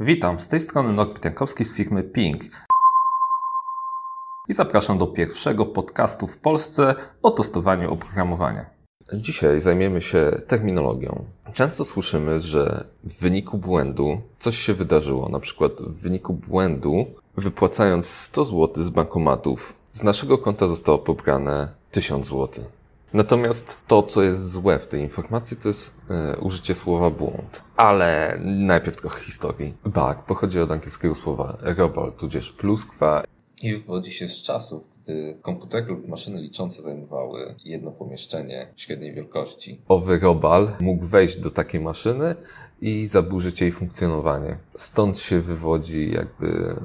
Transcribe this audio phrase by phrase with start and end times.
[0.00, 2.42] Witam, z tej strony Norbert Jankowski z firmy Ping.
[4.48, 8.66] I zapraszam do pierwszego podcastu w Polsce o testowaniu oprogramowania.
[9.12, 11.24] Dzisiaj zajmiemy się terminologią.
[11.52, 15.28] Często słyszymy, że w wyniku błędu coś się wydarzyło.
[15.28, 17.06] Na przykład w wyniku błędu,
[17.36, 22.64] wypłacając 100 zł z bankomatów, z naszego konta zostało pobrane 1000 zł.
[23.16, 27.64] Natomiast to, co jest złe w tej informacji, to jest e, użycie słowa błąd.
[27.76, 29.74] Ale najpierw trochę historii.
[29.84, 33.22] Bug pochodzi od angielskiego słowa robol, tudzież pluskwa
[33.62, 39.80] i wywodzi się z czasów, gdy komputery lub maszyny liczące zajmowały jedno pomieszczenie średniej wielkości.
[39.88, 42.34] Owy robal mógł wejść do takiej maszyny
[42.80, 44.58] i zaburzyć jej funkcjonowanie.
[44.76, 46.76] Stąd się wywodzi jakby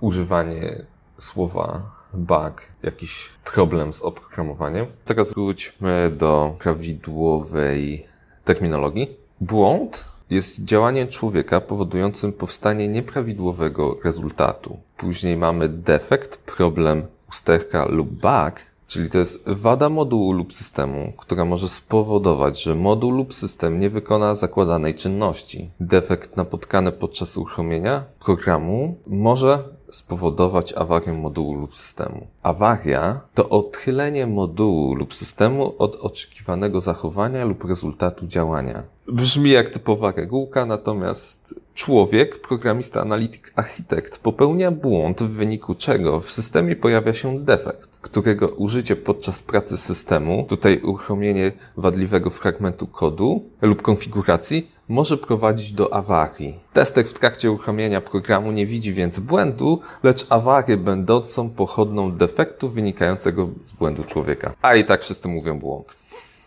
[0.00, 0.86] używanie
[1.18, 4.86] słowa bug, jakiś problem z oprogramowaniem.
[5.04, 8.06] Teraz wróćmy do prawidłowej
[8.44, 9.16] terminologii.
[9.40, 14.78] Błąd jest działaniem człowieka powodującym powstanie nieprawidłowego rezultatu.
[14.96, 18.52] Później mamy defekt, problem, usterka lub bug,
[18.86, 23.90] czyli to jest wada modułu lub systemu, która może spowodować, że moduł lub system nie
[23.90, 25.70] wykona zakładanej czynności.
[25.80, 32.26] Defekt napotkany podczas uruchomienia programu może spowodować awarię modułu lub systemu.
[32.42, 38.95] Awaria to odchylenie modułu lub systemu od oczekiwanego zachowania lub rezultatu działania.
[39.12, 46.30] Brzmi jak typowa regułka, natomiast człowiek, programista, analityk, architekt popełnia błąd, w wyniku czego w
[46.30, 53.82] systemie pojawia się defekt, którego użycie podczas pracy systemu, tutaj uruchomienie wadliwego fragmentu kodu lub
[53.82, 56.58] konfiguracji, może prowadzić do awarii.
[56.72, 63.48] Testek w trakcie uruchomienia programu nie widzi więc błędu, lecz awarię będącą pochodną defektu wynikającego
[63.64, 64.54] z błędu człowieka.
[64.62, 65.96] A i tak wszyscy mówią błąd,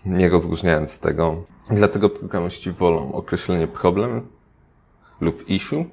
[0.05, 1.44] nie rozróżniając tego.
[1.72, 4.28] Dlatego programiści wolą określenie problem
[5.22, 5.86] lub issue,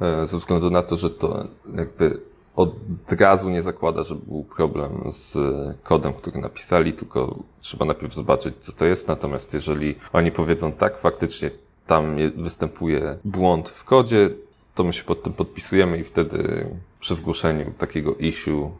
[0.00, 2.20] e, ze względu na to, że to jakby
[2.56, 2.74] od
[3.20, 5.38] razu nie zakłada, że był problem z
[5.82, 9.08] kodem, który napisali, tylko trzeba najpierw zobaczyć, co to jest.
[9.08, 11.50] Natomiast jeżeli oni powiedzą tak, faktycznie
[11.86, 14.30] tam występuje błąd w kodzie,
[14.74, 16.66] to my się pod tym podpisujemy i wtedy
[17.00, 18.70] przy zgłoszeniu takiego issue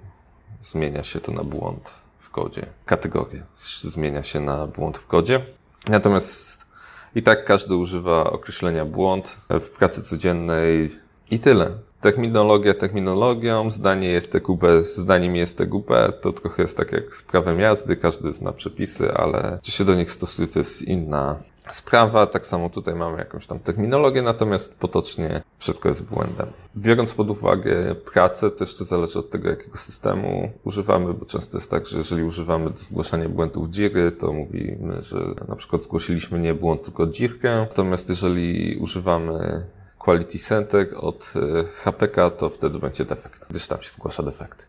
[0.62, 2.66] zmienia się to na błąd w kodzie.
[2.84, 3.42] Kategoria
[3.82, 5.41] zmienia się na błąd w kodzie.
[5.88, 6.66] Natomiast
[7.14, 10.91] i tak każdy używa określenia błąd w pracy codziennej
[11.30, 11.70] i tyle.
[12.00, 15.90] Terminologia terminologią, zdanie jest TQB zdaniem jest TQB,
[16.20, 19.94] to trochę jest tak jak z prawem jazdy, każdy zna przepisy, ale czy się do
[19.94, 21.36] nich stosuje, to jest inna
[21.68, 22.26] sprawa.
[22.26, 26.46] Tak samo tutaj mamy jakąś tam terminologię, natomiast potocznie wszystko jest błędem.
[26.76, 31.70] Biorąc pod uwagę pracę, to jeszcze zależy od tego, jakiego systemu używamy, bo często jest
[31.70, 35.16] tak, że jeżeli używamy do zgłaszania błędów dziry, to mówimy, że
[35.48, 37.56] na przykład zgłosiliśmy nie błąd, tylko dzirkę.
[37.68, 39.66] Natomiast jeżeli używamy
[40.00, 44.64] Quality Center od e, HPK, to wtedy będzie defekt, gdyż tam się zgłasza defekty.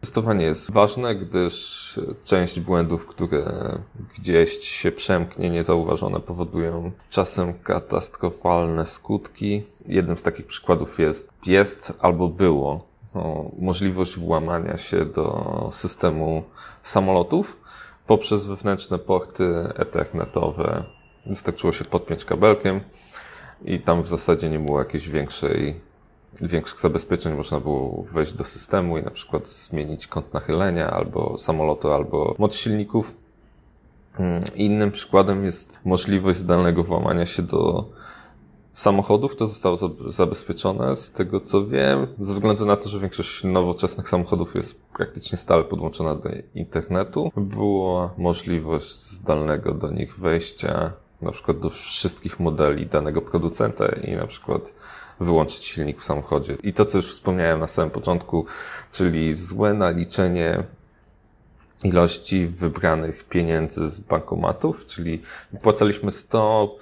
[0.00, 3.44] Testowanie jest ważne, gdyż część błędów, które
[4.18, 9.64] gdzieś się przemknie niezauważone, powodują czasem katastrofalne skutki.
[9.86, 12.84] Jednym z takich przykładów jest, jest albo było
[13.14, 16.42] no, możliwość włamania się do systemu
[16.82, 17.56] samolotów
[18.06, 20.84] poprzez wewnętrzne porty ethernetowe.
[21.26, 22.80] Wystarczyło się podpiąć kabelkiem
[23.64, 25.80] i tam w zasadzie nie było jakiejś większej,
[26.40, 27.36] większych zabezpieczeń.
[27.36, 32.56] Można było wejść do systemu i na przykład zmienić kąt nachylenia albo samolotu, albo moc
[32.56, 33.16] silników.
[34.18, 37.84] Mm, innym przykładem jest możliwość zdalnego włamania się do
[38.72, 39.36] samochodów.
[39.36, 39.76] To zostało
[40.08, 45.38] zabezpieczone, z tego co wiem, ze względu na to, że większość nowoczesnych samochodów jest praktycznie
[45.38, 47.32] stale podłączona do internetu.
[47.36, 50.92] Była możliwość zdalnego do nich wejścia
[51.22, 54.74] na przykład do wszystkich modeli danego producenta i na przykład
[55.20, 56.56] wyłączyć silnik w samochodzie.
[56.62, 58.46] I to, co już wspomniałem na samym początku,
[58.92, 60.64] czyli złe naliczenie
[61.84, 66.76] ilości wybranych pieniędzy z bankomatów, czyli wypłacaliśmy 100,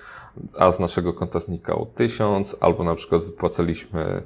[0.59, 4.23] a z naszego konta znikało 1000, albo na przykład wypłacaliśmy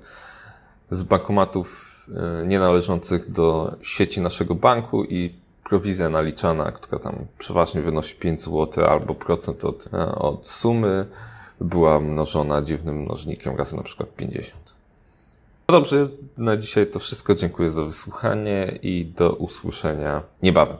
[0.90, 1.96] z bankomatów
[2.43, 5.35] e, nienależących do sieci naszego banku i
[5.70, 11.06] prowizja naliczana, która tam przeważnie wynosi 5 zł albo procent od, e, od sumy,
[11.61, 14.75] była mnożona dziwnym mnożnikiem razy na przykład 50.
[15.69, 16.08] No dobrze,
[16.38, 17.34] na dzisiaj to wszystko.
[17.34, 20.76] Dziękuję za wysłuchanie i do usłyszenia niebawem.